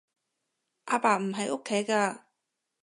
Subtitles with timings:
[0.85, 2.23] 阿爸唔喺屋企㗎